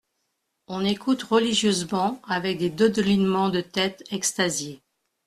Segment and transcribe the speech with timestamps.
[0.67, 4.81] On écoute religieusement avec des dodelinements de tête extasiés.